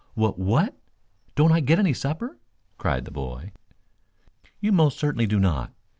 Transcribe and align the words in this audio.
"Wha 0.15 0.31
what? 0.31 0.75
Don't 1.35 1.51
I 1.51 1.59
get 1.59 1.77
any 1.77 1.93
supper?" 1.93 2.39
cried 2.79 3.05
the 3.05 3.11
boy. 3.11 3.51
"You 4.59 4.71
most 4.71 4.97
certainly 4.97 5.27
do 5.27 5.39
not. 5.39 5.73